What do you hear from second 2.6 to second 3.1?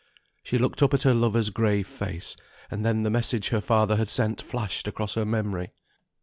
and then